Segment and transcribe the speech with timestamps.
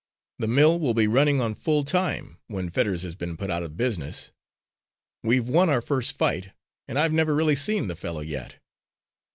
[0.39, 3.77] "The mill will be running on full time when Fetters has been put out of
[3.77, 4.31] business.
[5.21, 6.53] We've won our first fight,
[6.87, 8.55] and I've never really seen the fellow yet."